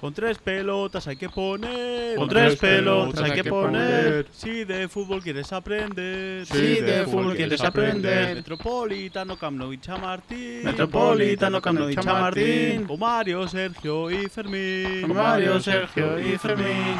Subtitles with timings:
[0.00, 2.16] Con tres pelotas hay que poner.
[2.16, 4.28] Con tres pelotas hay que poner.
[4.32, 6.46] Si de fútbol quieres aprender.
[6.46, 8.36] Si de fútbol quieres aprender.
[8.36, 10.64] Metropolitano, Camp Nou y Chamartín.
[10.64, 12.86] Metropolitano, Camp Nou y Chamartín.
[12.86, 15.02] Con Mario, Sergio y Fermín.
[15.02, 16.96] Con Mario, Sergio y Fermín.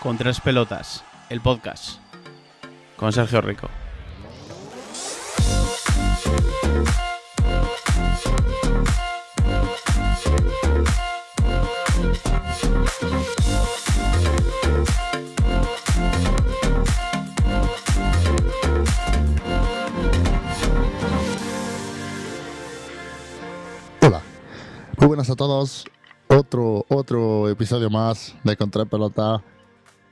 [0.00, 2.00] Con tres pelotas, el podcast.
[2.96, 3.70] Con Sergio Rico.
[25.18, 25.84] Buenas a todos.
[26.28, 29.42] Otro, otro episodio más de Contra Pelota.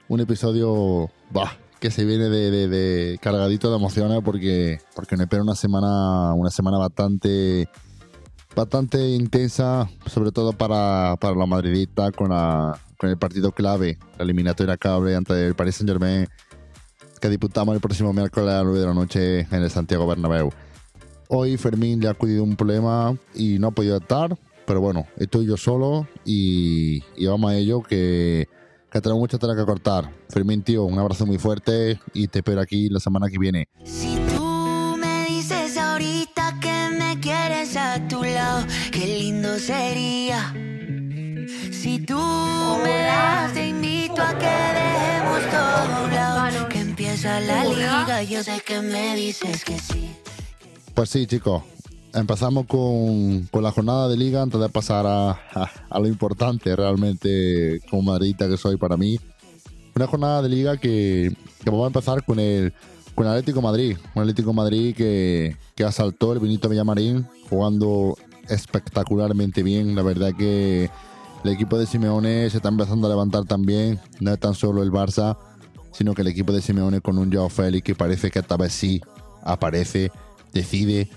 [0.09, 5.23] Un episodio bah, que se viene de, de- de cargadito de emociones porque, porque me
[5.23, 7.69] espera una semana, una semana bastante,
[8.56, 14.24] bastante intensa, sobre todo para, para la madridista con, la, con el partido clave, la
[14.24, 16.26] eliminatoria clave ante el Paris Saint Germain
[17.20, 20.51] que disputamos el próximo miércoles a las 9 de la noche en el Santiago Bernabéu.
[21.29, 24.37] Hoy Fermín le ha acudido un problema y no ha podido estar,
[24.67, 28.49] pero bueno, estoy yo solo y, y vamos a ello que,
[28.91, 30.11] que tenemos mucha tela que cortar.
[30.29, 33.69] Fermín, tío, un abrazo muy fuerte y te espero aquí la semana que viene.
[33.85, 40.53] Si tú me dices ahorita que me quieres a tu lado, qué lindo sería.
[41.71, 42.19] Si tú
[42.83, 48.23] me das, te invito a que dejemos todo a un lado, que empieza la liga.
[48.25, 50.11] Yo sé que me dices que sí.
[50.95, 51.63] Pues sí, chicos,
[52.17, 57.81] empezamos con, con la jornada de liga antes de pasar a, a- lo importante realmente
[57.91, 59.19] como madridista que soy para mí.
[59.95, 62.73] Una jornada de liga que, que vamos a empezar con el,
[63.15, 63.97] con el Atlético Madrid.
[64.15, 68.17] Un Atlético Madrid que, que asaltó el Benito Villamarín jugando
[68.49, 69.94] espectacularmente bien.
[69.94, 70.91] La verdad que
[71.44, 74.00] el equipo de Simeone se está empezando a levantar también.
[74.21, 75.38] No es tan solo el Barça,
[75.93, 78.72] sino que el equipo de Simeone con un Joao Félix que parece que esta vez
[78.72, 79.00] sí
[79.43, 80.10] aparece,
[80.53, 81.09] decide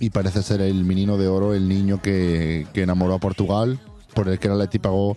[0.00, 3.78] y parece ser el menino de oro, el niño que, que enamoró a Portugal,
[4.14, 5.16] por el que el Atleti pagó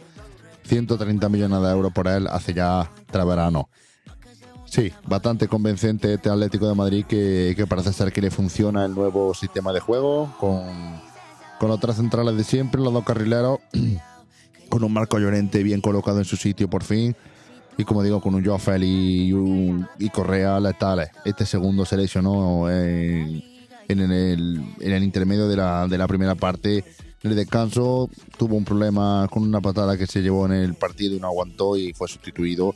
[0.63, 3.65] 130 millones de euros por él hace ya tres veranos.
[4.65, 8.93] Sí, bastante convencente este Atlético de Madrid que, que parece ser que le funciona el
[8.93, 10.63] nuevo sistema de juego con,
[11.59, 13.59] con los tres centrales de siempre, los dos carrileros,
[14.69, 17.15] con un Marco Llorente bien colocado en su sitio por fin
[17.77, 20.59] y como digo, con un Joao Félix y, y Correa.
[21.25, 23.43] Este segundo se lesionó en,
[23.87, 26.83] en el, intermedio de la, primera parte.
[27.23, 31.15] En el descanso tuvo un problema con una patada que se llevó en el partido
[31.15, 32.75] y no aguantó y fue sustituido.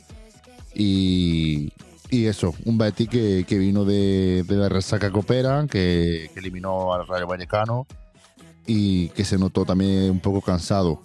[0.74, 1.72] Y,
[2.10, 7.28] eso, un Betty que, vino de, de la resaca copera, que, que eliminó al Rayo
[7.28, 7.86] Vallecano
[8.66, 11.02] y que se notó también un poco cansado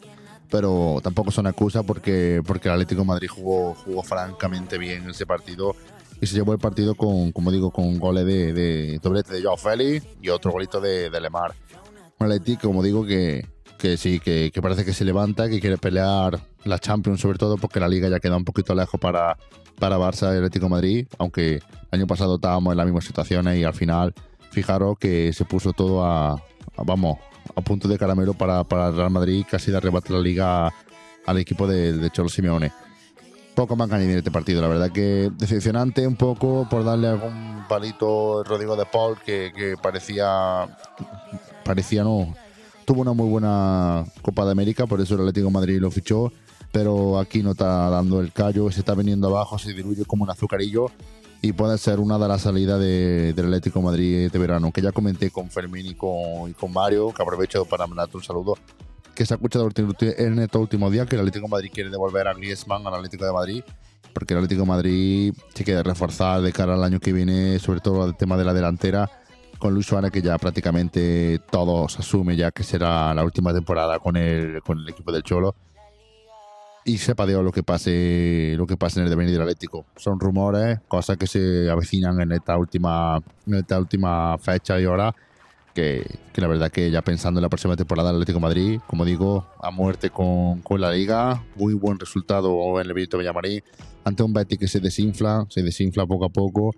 [0.49, 5.75] pero tampoco son excusas porque, el Atlético Madrid jugó, jugó francamente bien ese partido
[6.21, 9.57] y se llevó el partido con, como digo, con goles de, de doblete de Joao
[9.57, 11.53] Félix y otro golito de, de Lemar.
[12.19, 13.45] Un Atlético, como digo, que,
[13.77, 17.57] que sí, que, que parece que se levanta, que quiere pelear la Champions sobre todo
[17.57, 19.37] porque la Liga ya queda un poquito lejos para,
[19.77, 21.61] para Barça y Atlético Madrid, aunque el
[21.91, 24.13] año pasado estábamos en la misma situación y al final,
[24.51, 26.39] fijaros que se puso todo a, a-
[26.85, 27.17] vamos,
[27.55, 30.73] a punto de caramelo para, para Real Madrid, casi de arrebate la liga
[31.25, 32.71] al equipo de, de Cholo Simeone.
[33.55, 37.63] Poco más que añadir este partido, la verdad que decepcionante un poco por darle algún
[37.69, 40.67] palito a Rodrigo de Paul que, que parecía,
[41.63, 42.35] parecía no,
[42.83, 46.33] tuvo una muy buena Copa de América, por eso el Atlético de Madrid lo fichó,
[46.73, 50.29] pero aquí no está dando el callo, se está viniendo abajo, se diluye como un
[50.31, 50.87] azucarillo
[51.41, 54.81] y puede ser una de las salidas de- del Atlético de Madrid de verano, que
[54.81, 58.57] ya comenté con Fermín y con, y con Mario, que aprovecho para mandarte un saludo,
[59.15, 62.27] que se ha escuchado en estos últimos días que el Atlético de Madrid quiere devolver
[62.27, 63.63] a Griezmann al Atlético de Madrid,
[64.13, 67.79] porque el Atlético de Madrid se quiere reforzar de cara al año que viene, sobre
[67.79, 69.09] todo el tema de la delantera,
[69.57, 74.17] con Luis Suárez, que ya prácticamente todos asume ya que será la última temporada con
[74.17, 75.55] el, con el equipo del Cholo.
[76.87, 79.85] Y sepa Dios lo que pase, lo que pase en el devenir del Atlético.
[79.95, 85.15] Son rumores, cosas que se avecinan en esta última, en esta última fecha y hora.
[85.75, 89.45] Que, la verdad que ya pensando en la próxima temporada del Atlético Madrid, como digo,
[89.61, 93.61] a muerte con, con la liga, muy buen resultado en el Benito Villamarín,
[94.05, 96.71] ante un Betis que se desinfla, se desinfla poco a poco,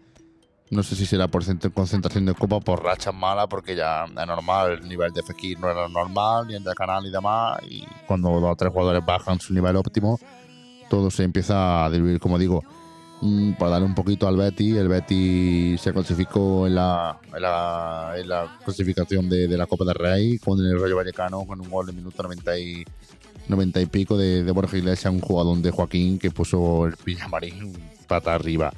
[0.71, 4.27] No sé si será por cent- concentración de copa por rachas malas, porque ya es
[4.27, 7.83] normal, el nivel de Fekir no era normal, ni el de Canal y demás, y
[8.07, 10.19] cuando dos o tres jugadores bajan su nivel óptimo,
[10.89, 12.63] todo se empieza a diluir, como digo.
[13.21, 14.77] Mm, para darle un poquito al Betty.
[14.77, 19.85] El Betty se clasificó en la, en la, en la clasificación de, de la Copa
[19.85, 22.85] del Rey con el Rayo Vallecano con un gol de minuto 90 y,
[23.47, 27.73] 90 y pico de, de Borja Iglesias, un jugador de Joaquín que puso el Villamarín
[28.07, 28.71] pata arriba.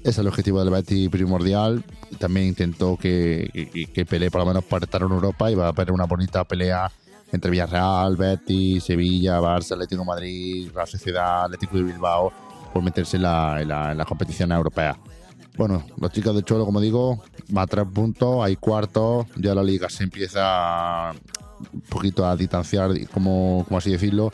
[0.00, 1.84] Ese es el objetivo del Betty primordial.
[2.18, 5.66] También intentó que, que, que pelee por lo menos para estar en Europa y va
[5.66, 6.90] a haber una bonita pelea
[7.32, 12.32] entre Villarreal, Betis, Sevilla, Barça, Atlético de Madrid, Real Sociedad, Atlético de Bilbao
[12.72, 14.96] por meterse en la, en la, competición europea.
[15.56, 17.22] Bueno, los chicos de Cholo, como digo,
[17.56, 21.12] va a tres puntos, hay cuartos, ya la liga se empieza
[21.72, 24.32] un poquito a distanciar, como, como así decirlo,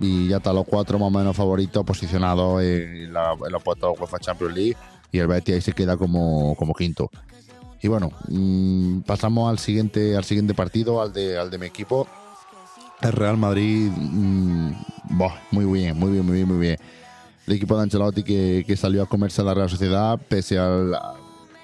[0.00, 3.98] y ya están los cuatro más o menos favoritos posicionados en, la, en los puestos
[3.98, 4.76] UEFA Champions League
[5.12, 7.10] y el Betis ahí se queda como, como quinto.
[7.82, 12.06] Y bueno, mmm, pasamos al siguiente, al siguiente partido, al de, al de mi equipo.
[13.00, 13.90] El Real Madrid,
[15.10, 16.76] boh, muy bien, muy bien, muy bien, muy bien.
[17.46, 20.96] El equipo de Ancelotti que, que salió a comerse a la Real Sociedad, pese al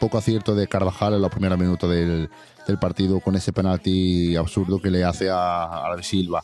[0.00, 2.28] poco acierto de Carvajal en los primeros minutos del,
[2.66, 6.42] del partido, con ese penalti absurdo que le hace a, a Silva.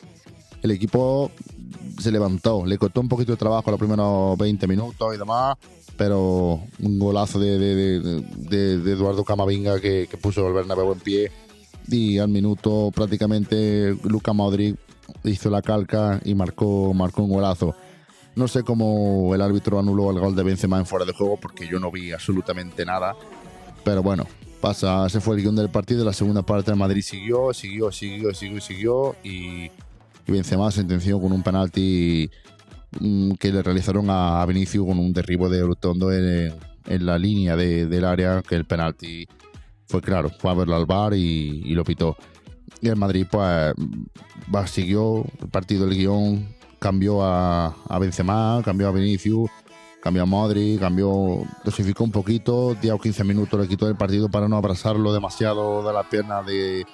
[0.62, 1.30] El equipo
[1.98, 5.56] se levantó, le costó un poquito de trabajo los primeros 20 minutos y demás,
[5.96, 11.00] pero un golazo de, de, de, de Eduardo Camavinga que, que, puso el Bernabéu en
[11.00, 11.32] pie
[11.88, 14.76] y al minuto prácticamente Luca Modric
[15.24, 17.74] hizo la calca y marcó, marcó un golazo.
[18.34, 21.68] No sé cómo el árbitro anuló el gol de Benzema en fuera de juego porque
[21.68, 23.14] yo no vi absolutamente nada,
[23.84, 24.26] pero bueno,
[24.60, 28.32] pasa, se fue el guion del partido, la segunda parte el Madrid siguió, siguió, siguió,
[28.32, 29.64] siguió, siguió y,
[30.26, 32.30] y Benzema sentenció con un penalti
[33.38, 36.54] que le realizaron a Vinicius con un derribo de Rotondo en,
[36.86, 39.26] en la línea de, del área, que el penalti
[39.86, 42.16] fue claro, fue a verlo al bar y, lo pitó.
[42.80, 46.48] Y el Madrid pues siguió el partido del guion,
[46.82, 49.48] cambió a, a Benzema, cambió a Vinicius,
[50.02, 54.28] cambió a Modri, cambió, dosificó un poquito, 10 o 15 minutos le quitó el partido
[54.28, 56.84] para no abrazarlo demasiado de la pierna de,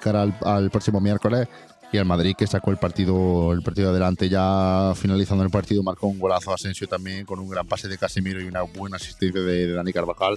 [0.00, 1.46] cara al, próximo miércoles.
[1.92, 6.08] Y el Madrid que sacó el partido el partido adelante ya finalizando el partido marcó
[6.08, 9.40] un golazo a Asensio también con un gran pase de Casemiro y una buena asistencia
[9.40, 10.36] de, de Dani Carvajal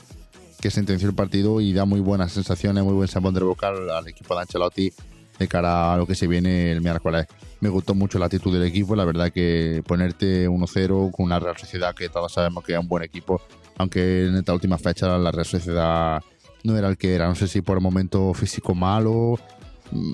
[0.61, 3.89] que sentenció el partido y da muy buenas sensaciones muy buen sabor de boca al,
[3.89, 4.93] al, equipo de Ancelotti
[5.39, 7.27] de cara a lo que se viene el miércoles
[7.61, 11.57] me gustó mucho la actitud del equipo la verdad que ponerte 1-0 con una Real
[11.57, 13.41] Sociedad que todos sabemos que es un buen equipo
[13.77, 16.21] aunque en esta última fecha la Real Sociedad
[16.63, 19.37] no era el que era no sé si por el momento físico malo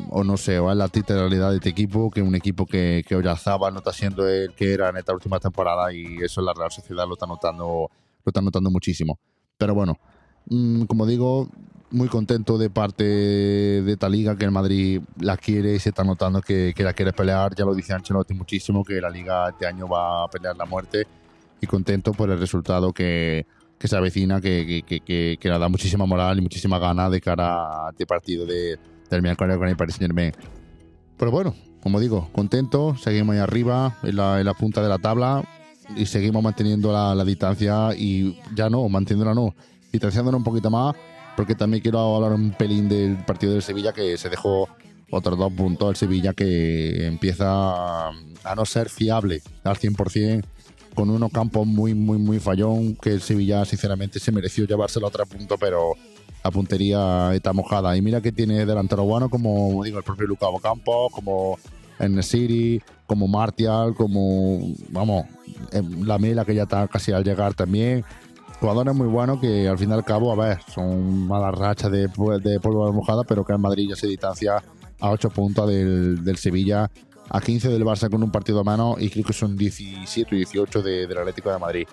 [0.10, 3.04] o no sé, o es la triste realidad de este equipo, que un equipo que,
[3.08, 6.54] que Oyarzabal no está siendo el que era en esta última temporada y eso la
[6.54, 7.90] Real Sociedad lo está notando,
[8.24, 9.20] lo está notando muchísimo.
[9.58, 9.98] Pero bueno,
[10.48, 11.50] mmm, como digo,
[11.92, 16.04] muy contento de parte de esta liga que el Madrid la quiere y se está
[16.04, 17.56] notando que, que la quiere pelear.
[17.56, 21.08] Ya lo dice Ancelotti muchísimo, que la liga este año va a pelear la muerte
[21.62, 23.46] y contento por el resultado que,
[23.78, 27.22] que se avecina, que, que, que, que, le da muchísima moral y muchísima gana de
[27.22, 28.78] cara a este partido de
[29.22, 30.34] miércoles con el Paris Saint Germain.
[31.18, 34.98] Pero bueno, como digo, contento, seguimos ahí arriba, en la, en la punta de la
[34.98, 35.44] tabla
[35.96, 39.56] y seguimos manteniendo la, la, distancia y ya no, manteniéndola no,
[39.92, 40.96] distanciándonos un poquito más,
[41.36, 44.70] porque también quiero hablar un pelín del partido del Sevilla que se dejó
[45.12, 50.44] otros dos puntos el Sevilla que empieza a no ser fiable al 100%
[50.96, 55.10] con unos campos muy, muy, muy fallón que el Sevilla sinceramente se mereció llevárselo a
[55.10, 55.94] otro punto, pero
[56.44, 57.96] la puntería está mojada.
[57.98, 61.60] Y mira que tiene delantero bueno como digo el propio Lucas Campos, como
[62.00, 65.26] en City, como Martial, como vamos,
[66.04, 68.04] la Mela que ya está casi al llegar también.
[68.66, 72.08] Jugadores muy buenos que al fin y al cabo, a ver, son malas rachas de,
[72.08, 74.56] de polvo mojada, pero que en Madrid ya se distancia
[75.00, 76.90] a 8 puntos del, Sevilla,
[77.30, 80.38] a 15 del Barça con un partido a mano y creo que son 17 o
[80.38, 81.88] 18 de, del Atlético de Madrid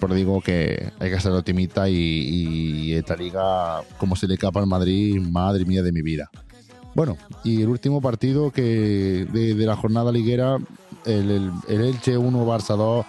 [0.00, 4.66] por digo que hay que ser optimista y, esta liga, como se le capa al
[4.66, 6.28] Madrid, madre mía de mi vida.
[6.96, 10.56] Bueno, y el último partido que de, de la jornada liguera,
[11.06, 13.06] el, el, el, Elche 1, Barça 2.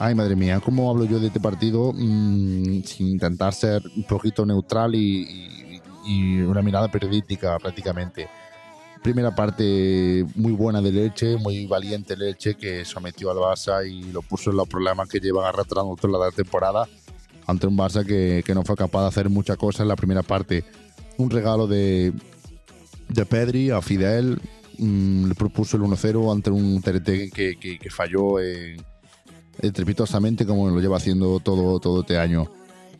[0.00, 4.46] Ay, madre mía, ¿cómo hablo yo de este partido mmm, sin intentar ser un poquito
[4.46, 5.22] neutral y,
[5.74, 8.28] y, y una mirada periodística prácticamente?
[9.02, 14.22] primera parte muy buena de Leche, muy valiente Leche, que sometió al Barça y lo
[14.22, 16.86] puso en los problemas que llevan arrastrando toda la temporada
[17.46, 20.22] ante un Barça que, que no fue capaz de hacer muchas cosas en la primera
[20.22, 20.64] parte.
[21.16, 22.12] Un regalo de,
[23.08, 24.40] de Pedri a Fidel,
[24.78, 28.76] mmm, le propuso el 1-0 ante un TRT que, que, que falló en,
[29.60, 32.50] estrepitosamente como lo lleva haciendo todo, todo este año.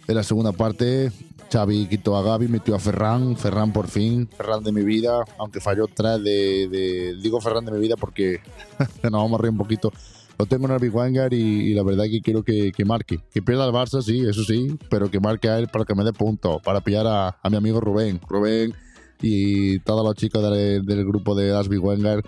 [0.06, 1.12] En la segunda parte,
[1.52, 5.60] Xavi quitó a Gaby, metió a Ferran, Ferran por fin, Ferran de mi vida, aunque
[5.60, 8.40] falló tres de, digo Ferran de mi vida porque
[9.02, 9.92] nos vamos a reír un poquito,
[10.38, 13.20] lo tengo en el y, y, la verdad que quiero que, que, marque.
[13.32, 16.04] Que pierda el Barça, sí, eso sí, pero que marque a él para que me
[16.04, 18.20] dé punto, para pillar a, a mi amigo Rubén.
[18.28, 18.72] Rubén
[19.20, 22.22] y todos los chicos del, del grupo de Asby Wenger,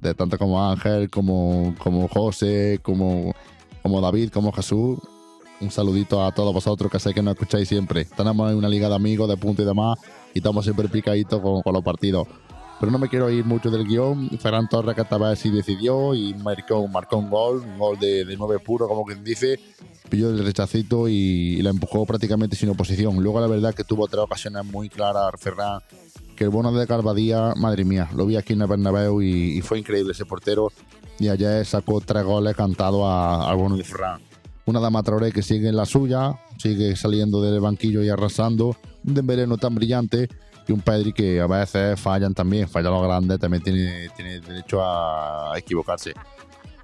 [0.00, 3.34] de tanto como Ángel, como, como José, como,
[3.88, 4.98] como David, como Jesús.
[5.60, 8.04] Un saludito a todos vosotros que sé que nos escucháis siempre.
[8.04, 9.98] Tenemos una liga de amigos, de punto y demás,
[10.34, 12.28] y estamos siempre picaditos con, con los partidos
[12.78, 14.30] pero no me quiero ir mucho del guion.
[14.38, 18.36] Ferran Torres que esta vez sí decidió y marcó, un gol, un gol de, de
[18.36, 19.58] 9 puro, como quien dice.
[20.08, 23.16] Pilló el rechacito y, y, la empujó prácticamente sin oposición.
[23.16, 25.80] Luego la verdad que tuvo tres ocasiones muy claras Ferran,
[26.36, 29.60] que el bono de Calvadía, madre mía, lo vi aquí en el Bernabéu y, y
[29.60, 30.70] fue increíble ese portero.
[31.18, 34.20] Y ayer sacó tres goles cantados al bono de Ferran.
[34.66, 38.76] Una Dama Traoré que sigue en la suya, sigue saliendo del banquillo y arrasando.
[39.04, 40.28] Un Dembélé no tan brillante,
[40.68, 44.80] y un Pedri que a veces fallan también, falla lo grande, también tiene, tiene derecho
[44.84, 46.12] a equivocarse.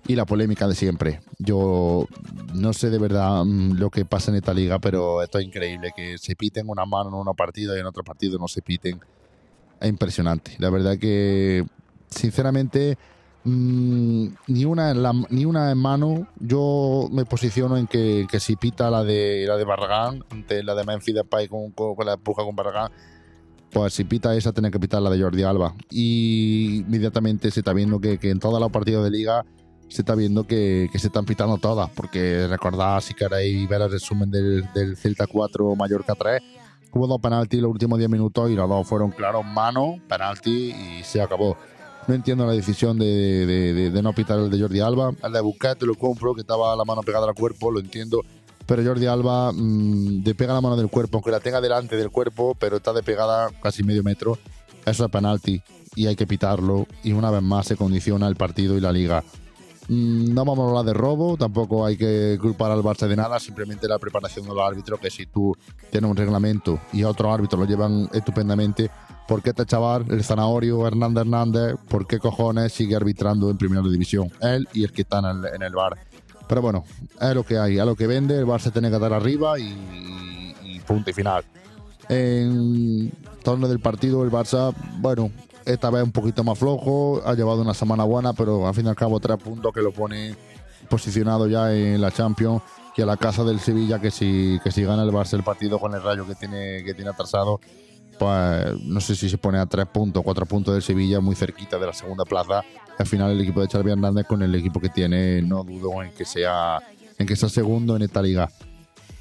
[0.07, 1.21] Y la polémica de siempre.
[1.39, 2.07] Yo
[2.55, 5.93] no sé de verdad mmm, lo que pasa en esta liga, pero esto es increíble,
[5.95, 8.99] que se piten una mano en una partida y en otro partido no se piten.
[9.81, 10.57] Es impresionante.
[10.59, 11.65] La verdad que,
[12.09, 12.97] sinceramente,
[13.45, 16.27] mmm, ni, una en ni una en mano.
[16.41, 21.15] Yo me posiciono en que, si pita la de, la de Barragán, la de Memphis
[21.15, 22.91] Depay con, con, con la empuja con Barragán,
[23.75, 25.75] pues si pita esa, tiene que pitar la de Jordi Alba.
[25.91, 29.45] Y inmediatamente se está viendo que, que en todas las partidos de liga
[29.89, 31.91] se está viendo que, que, se están pitando todas.
[31.91, 36.41] Porque recordad, si queréis ver el resumen del, del Celta 4 Mallorca 3,
[36.93, 41.03] hubo dos penaltis los últimos 10 minutos y los dos fueron claros, mano, penalti y
[41.03, 41.57] se acabó.
[42.07, 45.13] No entiendo la decisión de, de, de, de no pitar el de Jordi Alba.
[45.23, 48.23] El de Busquets lo compro, que estaba la mano pegada al cuerpo, lo entiendo
[48.67, 52.11] pero Jordi Alba mmm, le pega la mano del cuerpo, aunque la tenga delante del
[52.11, 54.39] cuerpo, pero está despegada casi medio metro.
[54.85, 55.63] Eso es penalti
[55.95, 56.87] y hay que pitarlo.
[57.03, 59.23] Y una vez más se condiciona el partido y la liga.
[59.89, 63.39] Mm, no vamos a hablar de robo, tampoco hay que culpar al Barça de nada,
[63.39, 65.55] simplemente la preparación del árbitro, que si tú
[65.91, 68.91] tienes un reglamento y a otro árbitro lo llevan estupendamente,
[69.27, 73.83] ¿por qué este chaval, el zanahorio Hernández Hernández, por qué cojones sigue arbitrando en primera
[73.83, 74.31] división?
[74.41, 75.99] Él y el que está en el, en bar.
[76.49, 76.85] Pero bueno,
[77.21, 78.39] es lo que hay, es lo que vende.
[78.39, 81.45] El Barça tiene que estar arriba y, punto y final.
[82.09, 83.11] En
[83.43, 85.31] torno del partido, el Barça, bueno,
[85.65, 87.23] esta vez un poquito más flojo.
[87.25, 89.93] Ha llevado una semana buena, pero al fin y al cabo, tres puntos que lo
[89.93, 90.37] pone
[90.91, 92.63] posicionado ya en la Champions.
[92.97, 95.81] Y a la casa del Sevilla, que si, que si gana el Barça el partido
[95.81, 97.59] con el rayo que tiene, que tiene atrasado,
[98.21, 101.87] no sé si se pone a tres puntos, cuatro puntos del Sevilla, muy cerquita de
[101.87, 102.63] la segunda plaza.
[102.99, 106.13] Al final el equipo de Xavi Hernández con el equipo que tiene, no dudo en
[106.13, 106.79] que sea
[107.19, 108.51] en que sea segundo en esta liga.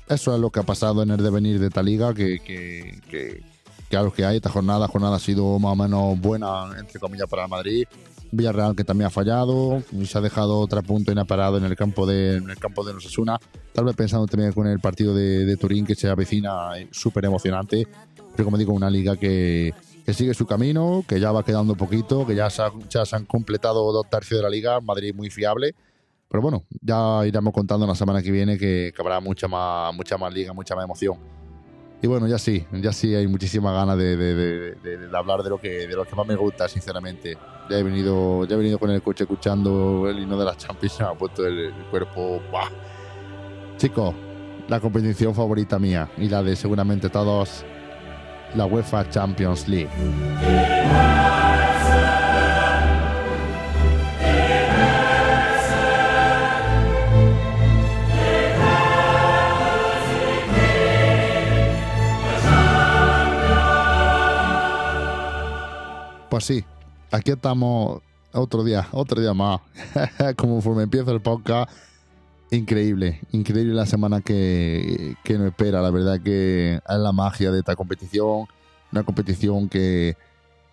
[0.08, 3.44] Eso es lo que ha pasado en el devenir de esta liga, que, que, que,
[3.90, 7.00] que a lo que hay, esta jornada, jornada ha sido más o menos buena, entre
[7.00, 7.88] comillas, para el Madrid.
[8.34, 12.06] Villarreal que también ha fallado y se ha dejado tres puntos inaparado en el campo
[12.06, 13.40] de en el campo de Osasuna.
[13.74, 17.88] Tal vez pensando también con el partido de, Turín que se avecina súper emocionante.
[18.36, 19.74] Pero como digo, una liga que,
[20.06, 23.26] que, sigue su camino, que ya va quedando poquito, que ya se, ya se han
[23.26, 25.76] completado dos tercios de la liga, Madrid muy fiable.
[26.28, 30.18] Pero bueno, ya iremos contando la semana que viene que, que habrá mucha más, mucha
[30.18, 31.43] más liga, mucha más emoción.
[32.04, 35.88] Y bueno, ya sí, ya sí hay muchísimas ganas de, de, hablar de lo que
[35.88, 37.38] de lo que más me gusta, sinceramente.
[37.70, 41.00] Ya he venido, ya he venido con el coche escuchando el himno de las Champions,
[41.00, 42.42] me ha puesto el, cuerpo.
[43.78, 44.14] Chicos,
[44.68, 47.64] la competición favorita mía y la de seguramente todos,
[48.54, 49.90] la UEFA Champions League.
[66.34, 66.66] Pues sí,
[67.12, 68.02] aquí estamos
[68.34, 69.62] otro día, otro día más.
[70.36, 71.70] Como me empieza el podcast,
[72.50, 75.80] increíble, increíble la semana que, que nos espera.
[75.80, 78.48] La verdad que es la magia de esta competición,
[78.92, 80.18] una competición que,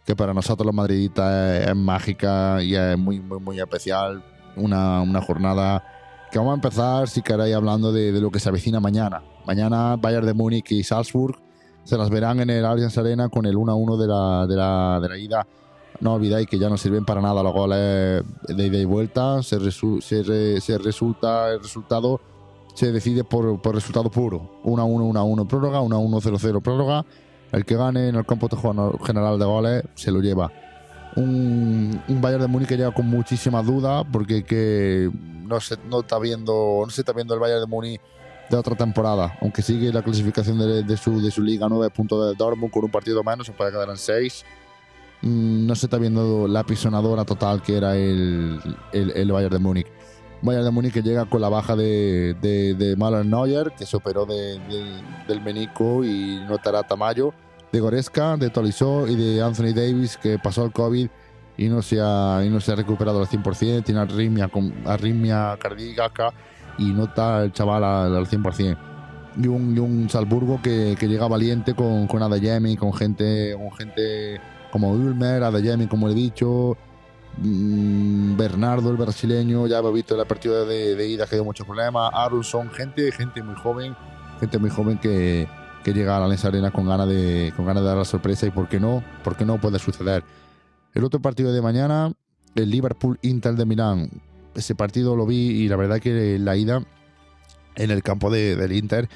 [0.07, 4.25] que para nosotros los madridistas es, es, mágica y es muy, muy, muy especial.
[4.57, 5.85] Una, una jornada
[6.33, 9.23] que vamos a empezar, si queréis, hablando de, de lo que se avecina mañana.
[9.45, 11.39] Mañana Bayern de Múnich y Salzburg
[11.91, 15.09] se las verán en el Allianz Arena con el 1-1 de la, de, la, de
[15.09, 15.47] la ida.
[15.99, 19.43] No olvidáis que ya no sirven para nada los goles de ida y vuelta.
[19.43, 22.21] Se, resu se, re se resulta el resultado
[22.75, 24.61] se decide por, por resultado puro.
[24.63, 27.05] 1-1, 1-1 prórroga, 1-1, 0-0 prórroga.
[27.51, 30.53] El que gane en el campo de juego general de goles se lo lleva.
[31.17, 35.11] Un, un Bayern de Múnich que llega con muchísimas dudas porque que
[35.45, 38.01] no se, no está viendo, no se está viendo el Bayern de Múnich
[38.51, 42.35] de otra temporada, aunque sigue la clasificación de, su, de su liga 9 puntos de
[42.35, 44.45] Dortmund con un partido menos, se puede quedar en 6.
[45.23, 48.61] Mm, no se está viendo la pisonadora total que era el,
[48.93, 49.87] el, Bayern de Múnich.
[50.43, 53.97] Bayern de Múnich que llega con la baja de, de, de Maler Neuer, que se
[53.97, 57.33] operó de, de, del menico y no estará Tamayo,
[57.71, 61.09] de Goreska, de Tolisso y de Anthony Davis, que pasó el COVID
[61.57, 64.51] y no se ha, y no se ha recuperado al 100%, tiene arritmia,
[64.87, 66.33] arritmia cardíaca
[66.79, 68.77] y no está el chaval al, al 100%.
[69.43, 73.73] Y un, y un Salzburgo que, que llega valiente con, con Adeyemi, con gente, con
[73.73, 76.77] gente como Ulmer, Adeyemi, como he dicho,
[77.39, 81.67] mm, Bernardo, el brasileño, ya hemos visto el partido de, de ida que dio muchos
[81.67, 83.95] problemas, Arulson, gente, gente muy joven,
[84.41, 85.49] gente muy joven que,
[85.85, 88.69] que llega a la Lens Arena con ganas de, de dar la sorpresa y por
[88.69, 90.25] qué no, por qué no puede suceder.
[90.93, 92.13] El otro partido de mañana,
[92.55, 94.11] el Liverpool-Inter de Milán.
[94.55, 96.83] Ese partido lo vi y la verdad que la ida
[97.77, 99.09] en el campo de, del Inter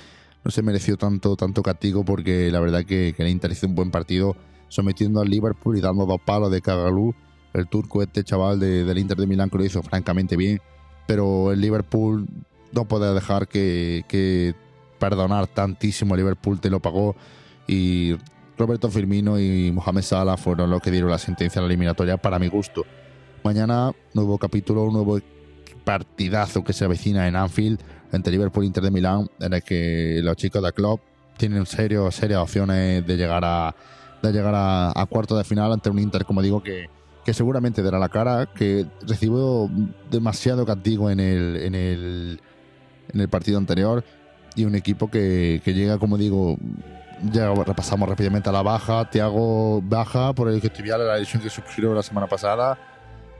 [0.44, 3.90] no se mereció tanto, tanto castigo porque la verdad que, el Inter hizo un buen
[3.90, 4.36] partido
[4.68, 7.14] sometiendo al Liverpool y dando dos palos de Cagalú.
[7.52, 10.60] El turco, este chaval de, del Inter de Milán, que lo hizo francamente bien.
[11.06, 12.26] Pero el Liverpool
[12.72, 14.54] no puede dejar que, que
[14.98, 16.14] perdonar tantísimo.
[16.14, 17.14] El Liverpool te lo pagó
[17.66, 18.16] y
[18.58, 22.38] Roberto Firmino y Mohamed Salah fueron los que dieron la sentencia a la eliminatoria para
[22.38, 22.84] mi gusto.
[23.44, 25.20] Mañana, nuevo capítulo, un nuevo
[25.84, 27.78] partidazo que se avecina en Anfield
[28.10, 30.98] entre Liverpool e Inter de Milán, en el que los chicos del club
[31.36, 33.76] tienen serio, serias opciones de llegar a,
[34.22, 36.88] de llegar a, a de final ante un Inter, como digo, que,
[37.22, 39.68] que seguramente dará la cara, que recibió
[40.10, 42.40] demasiado castigo en el, en el,
[43.12, 44.02] en el partido anterior
[44.56, 46.56] y un equipo que, que llega, como digo,
[47.30, 49.10] ya repasamos rápidamente a la baja.
[49.10, 52.78] Tiago baja por el gestivial, la lesión que sufrió la semana pasada.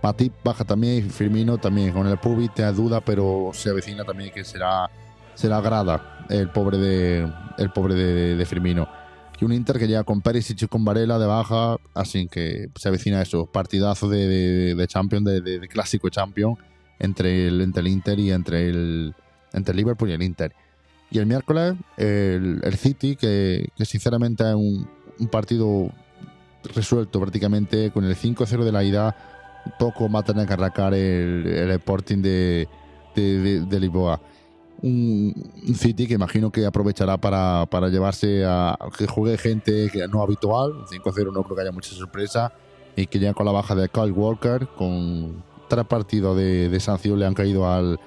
[0.05, 1.91] Matip baja también, Firmino también.
[1.95, 4.91] Con el Pubi te duda, pero se avecina también que será,
[5.35, 8.87] será grada el pobre de, el pobre de, Firmino.
[9.41, 12.89] Y un Inter que llega con Perisic y con Varela de baja, así que se
[12.89, 16.59] avecina eso, partidazo de, de, de Champions, de, clásico Champion
[16.99, 19.15] entre el, entre el Inter y entre el,
[19.55, 20.53] entre Liverpool y el Inter.
[21.11, 24.87] Y el miércoles, el, City, que, sinceramente es un,
[25.31, 25.91] partido
[26.75, 29.34] resuelto prácticamente con el 5-0 de la ida.
[29.79, 32.69] Poco más tener que arrancar el, el Sporting de,
[33.15, 34.21] de, de, de Lisboa.
[34.83, 35.33] Un,
[35.67, 40.23] un, City que imagino que aprovechará para, para llevarse a, que juegue gente que no
[40.23, 40.85] habitual.
[40.91, 42.53] 5-0 no creo que haya mucha sorpresa.
[42.97, 47.19] Y que ya con la baja de Kyle Walker, con tres partidos de, de sanción
[47.19, 47.99] le han caído al,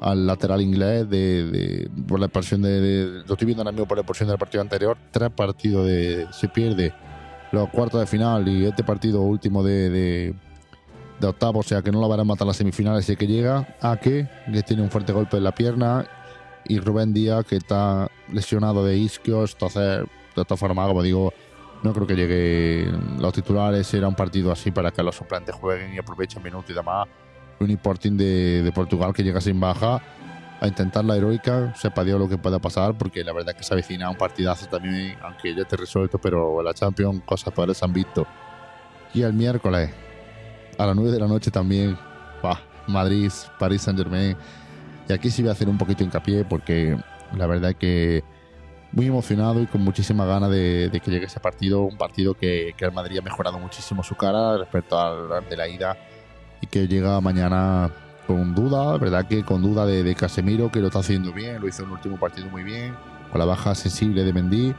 [0.00, 3.86] al lateral inglés de, de, por la expulsión de, de, lo estoy viendo ahora mismo
[3.86, 6.92] por la expulsión del partido anterior tres partidos de se pierde
[7.52, 10.34] los cuartos de final y este partido último de,
[11.20, 13.76] de, octavo o sea que no lo van a matar las semifinales y que llega.
[13.80, 14.26] A que
[14.66, 16.06] tiene un fuerte golpe en la pierna.
[16.66, 19.52] Y Rubén Díaz que está lesionado de isquios.
[19.52, 20.04] Entonces
[20.36, 21.32] de todas formas como digo
[21.82, 23.92] no creo que llegue los titulares.
[23.94, 27.08] Era un partido así para que los suplentes jueguen y aprovechen minutos y demás.
[27.58, 30.00] Un Sporting de, de, Portugal que llega sin baja
[30.60, 33.64] a intentar la heroica, sepa Dios lo que pueda pasar, porque la verdad es que
[33.64, 37.94] se avecina un partidazo también, aunque ya te resuelto, pero la Champions cosas peores han
[37.94, 38.26] visto.
[39.14, 39.90] Y el miércoles,
[40.80, 41.96] a las 9 de la noche también,
[42.42, 44.36] bah, Madrid, París Saint Germain.
[45.08, 46.96] Y aquí sí voy a hacer un poquito hincapié, porque
[47.36, 48.24] la verdad que
[48.92, 52.74] muy emocionado y con muchísima ganas de, de, que llegue ese partido, un partido que,
[52.76, 55.96] que el Madrid ha mejorado muchísimo su cara respecto al de la ida
[56.60, 57.90] y que llega mañana
[58.26, 61.68] con duda, verdad que con duda de, de, Casemiro, que lo está haciendo bien, lo
[61.68, 62.94] hizo en el último partido muy bien,
[63.30, 64.74] con la baja sensible de Mendy,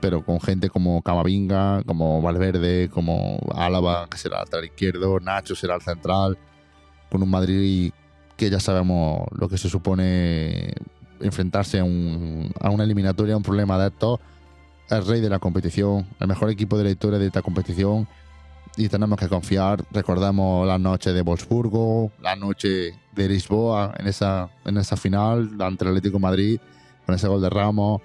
[0.00, 5.54] pero con gente como Camavinga, como Valverde, como Álava, que será el lateral izquierdo, Nacho
[5.54, 6.38] será el central,
[7.10, 7.92] con un Madrid
[8.36, 10.72] que ya sabemos lo que se supone
[11.20, 14.20] enfrentarse a, un, a una eliminatoria, a un problema de estos,
[14.88, 18.08] el rey de la competición, el mejor equipo de la historia de esta competición,
[18.76, 19.84] y tenemos que confiar.
[19.90, 25.84] Recordamos la noche de Wolfsburgo, la noche de Lisboa en esa, en esa final ante
[25.84, 26.60] el Atlético de Madrid,
[27.04, 28.00] con ese gol de Ramos.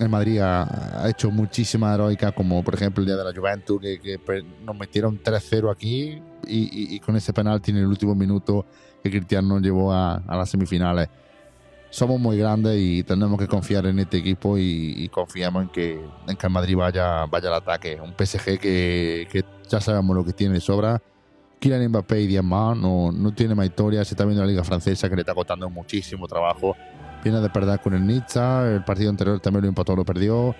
[0.00, 4.18] El Madrid ha, hecho muchísima heroica, como por ejemplo el día de la Juventus, que,
[4.64, 8.64] nos metieron 3-0 aquí y, con ese penalti en el último minuto
[9.02, 11.10] que Cristiano nos llevó a, las semifinales.
[11.90, 16.36] Somos muy grandes y tenemos que confiar en este equipo y, confiamos en que, en
[16.36, 18.00] que Madrid vaya, vaya al ataque.
[18.00, 21.02] Un PSG que, ya sabemos lo que tiene de sobra.
[21.58, 25.10] Kylian Mbappé y más, no, no tiene más historia, se está viendo la liga francesa
[25.10, 26.74] que le está costando muchísimo trabajo.
[27.22, 30.54] Viene de perder con el Nizza, el partido anterior también lo empató, lo perdió.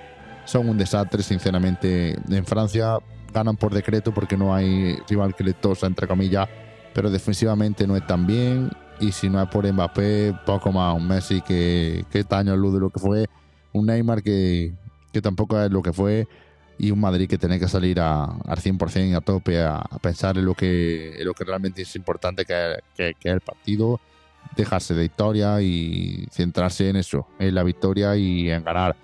[0.45, 2.17] Son un desastre, sinceramente.
[2.29, 2.99] En Francia
[3.33, 6.49] ganan por decreto porque no hay rival que le tosa, entre comillas,
[6.93, 8.71] pero defensivamente no es tan bien.
[9.01, 10.95] Y si no es por Mbappé, poco más.
[10.95, 13.27] Un Messi que, que este año luz de lo que fue.
[13.73, 14.75] Un Neymar que,
[15.13, 16.27] que tampoco es lo que fue
[16.81, 20.39] y un Madrid que tiene que salir a, al 100% a tope a, a, pensar
[20.39, 24.01] en lo que en lo que realmente es importante que, que, que, es el partido
[24.57, 28.97] dejarse de historia y centrarse en eso, en la victoria y en ganar.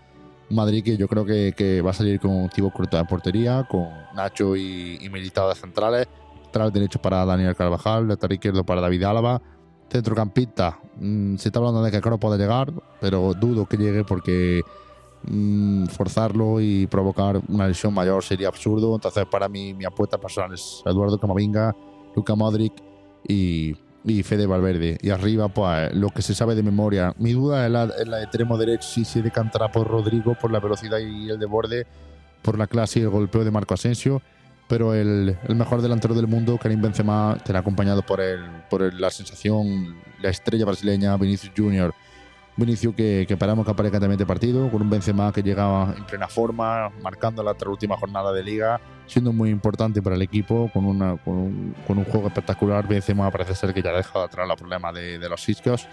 [0.49, 3.67] Un Madrid que yo creo que, que va a salir con Thibaut Courtois de portería,
[3.69, 6.07] con Nacho y, y Militao de centrales,
[6.45, 9.41] lateral derecho para Daniel Carvajal, lateral izquierdo para David Álava,
[9.91, 10.79] centrocampista.
[10.99, 14.63] mmm, se está hablando de que Caro puede llegar, pero dudo que llegue porque
[15.25, 18.95] mm, forzarlo y provocar una lesión mayor sería absurdo.
[18.95, 21.75] Entonces, para mí, mi apuesta personal es Eduardo Camavinga,
[22.15, 22.73] Luka Modric
[23.27, 23.75] y,
[24.07, 24.99] y Fede Valverde.
[25.03, 27.13] Y arriba, pues lo que se sabe de memoria.
[27.19, 30.99] Mi duda es la, de extremo derecho, si se decantará por Rodrigo, por la velocidad
[30.99, 31.87] y el de borde,
[32.43, 34.23] por la clase y el golpeo de Marco Asensio.
[34.69, 38.41] Pero el, mejor delantero del mundo, Karim Benzema, será acompañado por, el,
[38.71, 41.53] por la sensación, la estrella brasileña, Vinicius
[42.57, 42.67] Junior.
[42.67, 46.05] Vinicius que, que esperamos que aparezca también este partido, con un Benzema que llegaba en
[46.05, 50.85] plena forma, marcando la última jornada de liga, siendo muy importante para el equipo, con,
[50.85, 52.87] una, con, un, con un juego espectacular.
[52.87, 55.87] Benzema parece ser que ya ha dejado atrás los problemas de, de los isquios.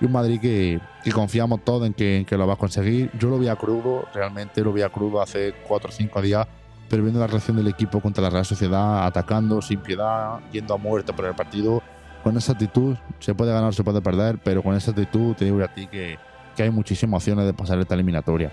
[0.00, 3.10] Y un Madrid que, que confiamos todos en que, en que lo va a conseguir.
[3.18, 6.46] Yo lo vi a crudo, realmente lo vi a crudo hace 4 o 5 días,
[6.88, 10.78] pero viendo la reacción del equipo contra la Real Sociedad, atacando sin piedad, yendo a
[10.78, 11.82] muerte por el partido,
[12.28, 15.64] con esa actitud se puede ganar, se puede perder, pero con esa actitud te digo
[15.64, 16.18] a ti que,
[16.54, 18.52] que hay muchísimas opciones de pasar esta eliminatoria.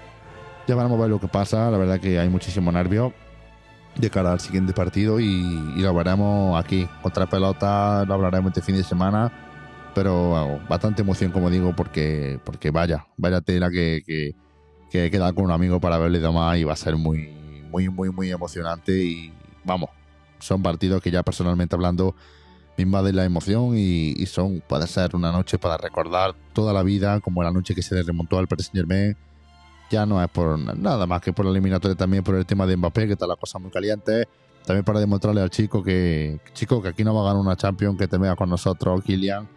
[0.65, 3.13] Ya veremos a ver lo que pasa, la verdad que hay muchísimo nervio
[3.97, 6.87] de cara al siguiente partido y, y lo veremos aquí.
[7.01, 9.29] Contra pelota lo hablaremos este fin de semana,
[9.93, 14.35] pero bastante emoción, como digo, porque, porque vaya, vaya tela que, que,
[14.89, 17.27] que he quedado con un amigo para verle demás y va a ser muy,
[17.71, 19.33] muy, muy, muy emocionante y
[19.65, 19.89] vamos,
[20.39, 22.15] son partidos que ya personalmente hablando
[22.77, 27.19] me invaden la emoción y, son, puede ser una noche para recordar toda la vida,
[27.21, 29.15] como la noche que se le remontó al Paris Saint Germain.
[29.89, 32.75] Ya no es por nada más que por la eliminatoria, también por el tema de
[32.75, 34.27] Mbappé, que está la cosa muy caliente.
[34.65, 37.97] También para demostrarle al chico que, chico, que aquí no va a ganar una Champions,
[37.97, 39.47] que te vea con nosotros, Kylian.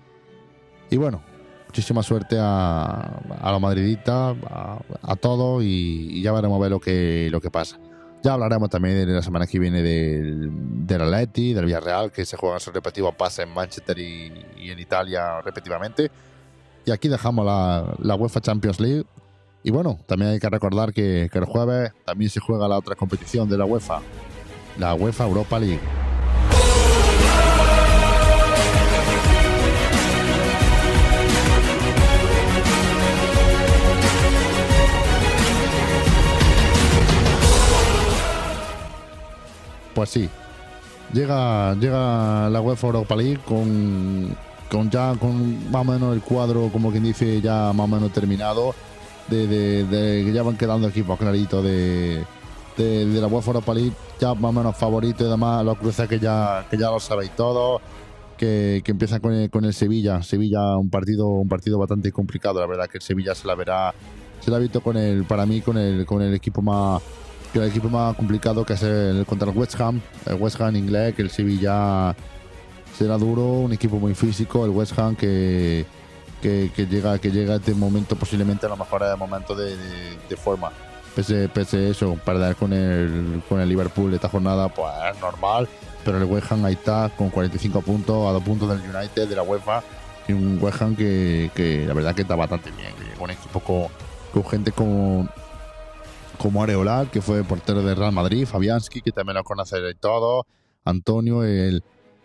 [0.90, 1.22] Y bueno,
[1.66, 7.50] muchísima suerte a, a los madridistas, a, todos, y, ya veremos a ver lo que
[7.50, 7.78] pasa.
[8.22, 10.50] Ya hablaremos también de la semana que viene del,
[10.87, 15.40] del Atleti, del Villarreal, que se juegan sus respectivos pases en Manchester y, en Italia
[15.40, 16.11] respectivamente.
[16.85, 19.04] Y aquí dejamos la, la UEFA Champions League.
[19.62, 23.48] Y bueno, también hay que recordar que el jueves también se juega la otra competición
[23.48, 24.00] de la UEFA,
[24.78, 26.08] la UEFA Europa League.
[39.99, 40.29] Pues sí,
[41.13, 44.29] llega, llega la UEFA Europa League con,
[44.71, 48.13] con ya con más o menos el cuadro, como quien dice, ya más o menos
[48.13, 48.77] terminado.
[49.27, 52.25] De, de- de que ya van quedando equipos claritos de,
[52.77, 55.65] de, de la UEFA Europa League, ya más o menos favoritos y demás.
[55.65, 57.83] Los cruces que ya, que ya lo sabéis todos.
[58.37, 60.23] Que, que empieza con el, con el Sevilla.
[60.23, 62.61] Sevilla, un partido, un partido bastante complicado.
[62.61, 63.93] La verdad que el Sevilla se la verá.
[64.39, 67.03] Se la ha visto con el, para mí, con el, con el equipo más
[67.53, 70.77] que el equipo más complicado que es el contra el West Ham, el West Ham
[70.77, 72.15] inglés, que el Sevilla
[72.97, 75.87] será duro, un equipo muy físico, el West Ham que,
[76.43, 79.77] que, que llega que llega a este momento posiblemente a lo mejor es momento de,
[79.77, 80.71] de- de forma.
[81.15, 85.69] Pese, pese eso, perder con el, con el Liverpool esta jornada, pues es normal,
[86.05, 89.35] pero el West Ham ahí está con 45 puntos, a dos puntos del United, de
[89.35, 89.83] la UEFA,
[90.29, 93.31] y un West Ham que, que la verdad que está bastante bien, que llega un
[93.31, 93.87] equipo con,
[94.33, 95.27] con gente como
[96.38, 100.46] como Areolar, que fue portero de Real Madrid, Fabianski, que también lo conoceréis todos,
[100.85, 101.83] Antonio, el,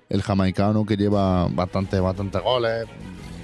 [0.10, 2.86] el jamaicano que lleva bastante, bastante goles,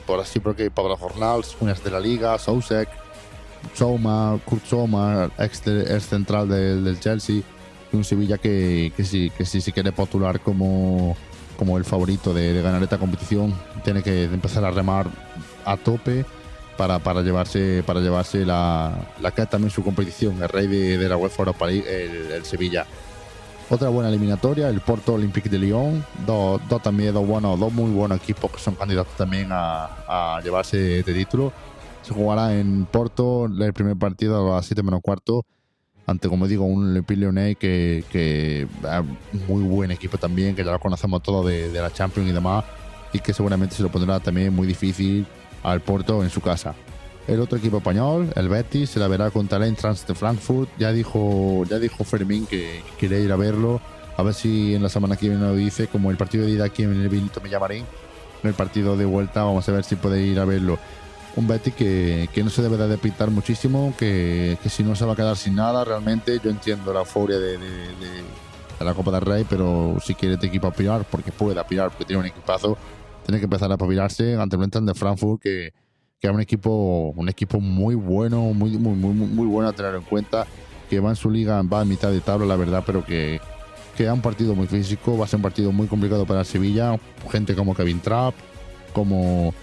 [0.06, 2.88] por así porque Pablo Fornals, unas de la liga, Sousek,
[3.74, 7.42] Souma, Kurt Souma, ex, ex central del, del Chelsea,
[7.92, 11.18] y un Sevilla que, que, sí, que sí se quiere postular como,
[11.58, 13.54] como el favorito de, de ganar esta competición,
[13.84, 15.08] tiene que empezar a remar
[15.66, 16.26] a tope
[16.80, 21.10] para, para llevarse para llevarse la, la que también su competición, el rey de, de
[21.10, 22.86] la UEFA Europa League, el, el Sevilla.
[23.70, 27.92] Otra buena eliminatoria, el Porto Olympique de Lyon, dos, dos también, dos buenos, dos muy
[27.92, 31.52] buenos equipos que son candidatos también a, a llevarse este título.
[32.02, 35.46] Se jugará en Porto el primer partido a las 7 menos cuarto
[36.08, 40.72] ante, como digo, un Olympique Lyonnais que, que es muy buen equipo también, que ya
[40.72, 42.64] lo conocemos todos de, de la Champions y demás,
[43.12, 45.28] y que seguramente se lo pondrá también muy difícil
[45.64, 46.74] al Porto en su casa.
[47.28, 50.70] El otro equipo español, el Betis, se la verá contra el Eintracht de Frankfurt.
[50.80, 53.80] Ya dijo, ya dijo Fermín que, quiere ir a verlo.
[54.18, 55.88] A ver si en la semana que viene lo dice.
[55.88, 57.86] Como el partido de ida aquí en el Benito Villamarín,
[58.44, 60.80] en el partido de vuelta, vamos a ver si puede ir a verlo.
[61.36, 65.06] Un Betis que, que no se debe de pintar muchísimo, que, que si no se
[65.06, 68.24] va a quedar sin nada, realmente yo entiendo la euforia de, de- de-
[68.80, 72.06] de la Copa del Rey, pero si quiere este equipo aspirar, porque puede aspirar, porque
[72.06, 72.78] tiene un equipazo,
[73.30, 75.72] tiene que empezar a pavilarse ante el Eintracht de Frankfurt, que,
[76.20, 79.94] que es un equipo, un equipo muy bueno, muy, muy, muy, muy bueno a tener
[79.94, 80.48] en cuenta,
[80.90, 83.40] que va en su liga, va a mitad de tabla, la verdad, pero que,
[83.96, 87.00] que un partido muy físico, va a ser un partido muy complicado para Sevilla,
[87.32, 88.34] gente como Kevin Trapp,
[88.94, 89.54] como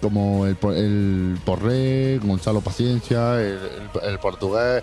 [0.00, 3.58] como el, el Porré, Gonzalo Paciencia, el,
[4.02, 4.82] el, el portugués,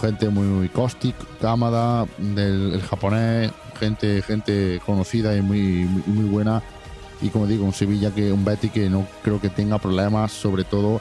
[0.00, 6.62] gente muy, muy Caustic, Kamada, del el japonés, gente, gente conocida y muy, muy buena.
[7.22, 10.64] Y como digo, un Sevilla que un Betty que no creo que tenga problemas, sobre
[10.64, 11.00] todo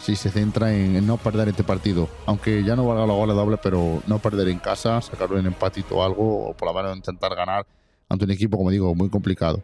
[0.00, 2.08] si se centra en, en no perder este partido.
[2.26, 5.96] Aunque ya no valga la gola doble, pero no perder en casa, sacarlo en empatito
[5.96, 7.66] o algo, o por lo menos intentar ganar
[8.10, 9.62] ante un equipo, como digo, muy complicado.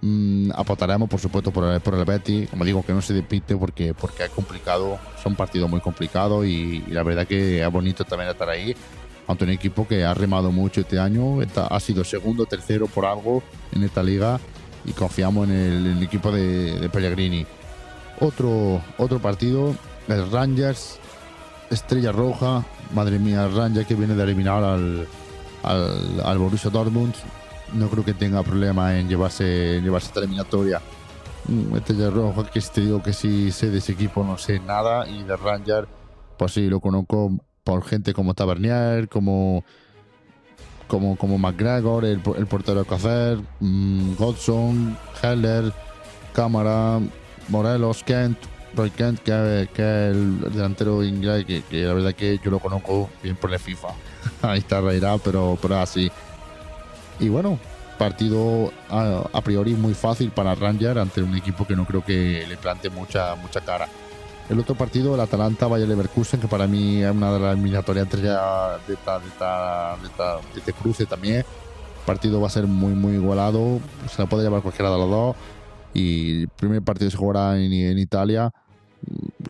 [0.00, 2.50] Mm, apostaremos, por supuesto, por el, por el Betis.
[2.50, 4.98] Como digo, que no se despiste porque, porque es complicado.
[5.22, 8.74] Son partidos muy complicados y, y, la verdad que es bonito también estar ahí.
[9.26, 11.40] Ante un equipo que ha remado mucho este año.
[11.40, 14.40] Está, ha sido segundo, tercero por algo en esta liga
[14.88, 17.46] y confiamos en el, equipo de, Pellegrini.
[18.20, 19.74] Otro, otro partido,
[20.08, 20.98] el Rangers,
[21.70, 22.64] Estrella Roja.
[22.94, 25.06] Madre mía, el Rangers que viene de eliminar al,
[25.62, 27.14] al, Borussia Dortmund
[27.74, 30.80] no creo que tenga problema en llevarse, llevarse esta eliminatoria.
[31.74, 35.06] Este Rojo, que si te digo que si sé de ese equipo no sé nada
[35.08, 35.86] y de Ranger,
[36.38, 37.32] pues sí, lo conozco
[37.64, 39.64] por gente como Tavernier, como
[40.88, 45.72] como, como McGregor, el, el portero Cacer, mmm, Godson, Heller,
[46.32, 47.00] Cámara,
[47.48, 48.38] Morelos, Kent,
[48.74, 53.08] Roy Kent, que, es el delantero inglés, que, que, la verdad que yo lo conozco
[53.22, 53.88] bien por la FIFA.
[54.42, 56.10] Ahí está Reirá, pero, pero así.
[57.20, 57.58] Y bueno,
[57.98, 62.44] partido a, a, priori muy fácil para Ranger ante un equipo que no creo que
[62.48, 63.88] le plante mucha, mucha cara.
[64.48, 68.06] El otro partido, el Atalanta Valle Leverkusen, que para mí es una de las eliminatorias
[68.06, 71.36] entre ya de esta, de, esta, de, esta, de este cruce también.
[71.36, 71.44] El
[72.06, 73.80] partido va a ser muy, muy igualado.
[74.10, 75.36] Se la puede llevar cualquiera de los dos.
[75.92, 78.50] Y el primer partido se jugará en, en Italia.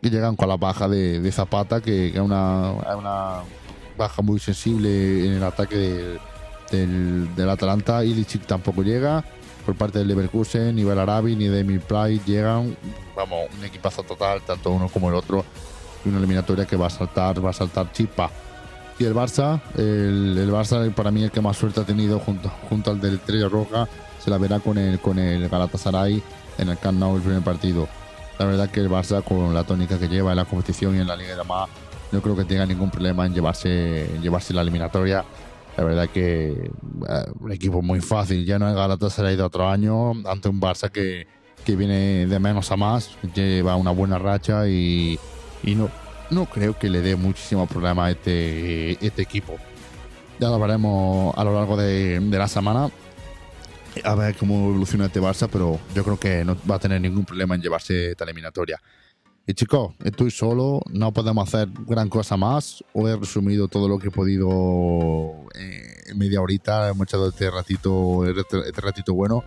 [0.02, 3.42] Que llegan con la baja de, de Zapata, que, es una, una
[3.96, 6.18] baja muy sensible en el ataque de
[6.70, 8.00] del, del Atalanta.
[8.46, 9.24] Tampoco llega.
[9.68, 12.74] Por parte del Leverkusen, ni Belarabi ni Demi Pride llegan.
[13.14, 15.44] Vamos, un equipazo total, tanto uno como el otro.
[16.06, 18.30] Y una eliminatoria que va a saltar, va a saltar chispa.
[18.98, 22.48] Y el Barça, el, el, Barça para mí el que más suerte ha tenido junto,
[22.70, 23.86] junto al del Estrella Roja,
[24.18, 26.22] se la verá con el, con el Galatasaray
[26.56, 27.88] en el Camp Nou el primer partido.
[28.38, 31.06] La verdad que el Barça con la tónica que lleva en la competición y en
[31.06, 31.68] la Liga de demás,
[32.10, 35.26] no creo que tenga ningún problema en llevarse, en llevarse la eliminatoria
[35.78, 38.44] la verdad que uh, un equipo muy fácil.
[38.44, 41.28] Ya no es Galatasaray de otro año ante un Barça que,
[41.64, 45.20] que viene de menos a más, lleva una buena racha y,
[45.62, 45.88] y no,
[46.30, 49.56] no creo que le dé muchísimo problema a este, este equipo.
[50.40, 52.90] Ya lo veremos a lo largo de, de la semana
[54.02, 57.24] a ver cómo evoluciona este Barça, pero yo creo que no va a tener ningún
[57.24, 58.80] problema en llevarse esta eliminatoria.
[59.48, 62.84] Y chicos, estoy solo, no podemos hacer gran cosa más.
[62.92, 66.90] Os he resumido todo lo que he podido en media horita.
[66.90, 69.42] Hemos echado este ratito, este ratito bueno.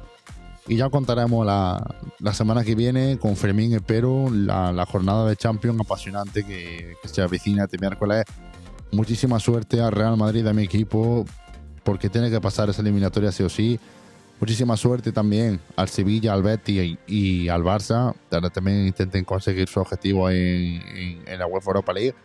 [0.67, 1.85] Y ya contaremos la,
[2.17, 7.07] la semana que viene con Fermín, espero, la, la jornada de Champions apasionante que, que
[7.07, 8.23] se avecina este miércoles.
[8.91, 11.25] Muchísima suerte al Real Madrid, a mi equipo,
[11.83, 13.79] porque tiene que pasar esa eliminatoria sí o sí.
[14.41, 18.15] Muchísima suerte también al Sevilla, al Betis y, y al Barça.
[18.51, 22.15] También intenten conseguir su objetivo en, en, en, la UEFA Europa League.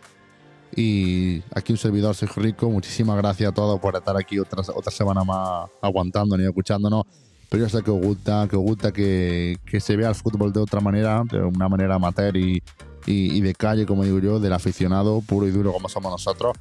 [0.75, 2.71] Y aquí un servidor, Sergio Rico.
[2.71, 7.03] Muchísimas gracias a todos por estar aquí otra, otra semana más aguantándonos y escuchándonos.
[7.49, 10.51] Pero yo sé que os gusta, que os gusta que, que se vea el fútbol
[10.51, 12.63] de otra manera, de una manera amateur y,
[13.05, 16.57] y, y de calle, como digo yo, del aficionado puro y duro como somos nosotros.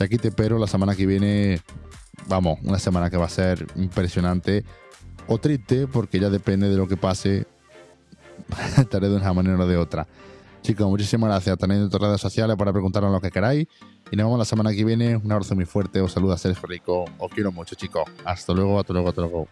[0.00, 1.60] Y aquí te espero la semana que viene.
[2.26, 4.64] Vamos, una semana que va a ser impresionante
[5.28, 7.46] o triste, porque ya depende de lo que pase,
[8.78, 10.06] estaré de una manera o de otra.
[10.62, 11.56] Chicos, muchísimas gracias.
[11.58, 13.68] Tenéis nuestras redes sociales para preguntarnos lo que queráis.
[14.10, 15.16] Y nos vemos la semana que viene.
[15.16, 16.00] Un abrazo muy fuerte.
[16.00, 17.04] Os saluda Sergio Rico.
[17.18, 18.02] Os quiero mucho, chicos.
[18.24, 19.48] Hasta luego, hasta luego, hasta luego.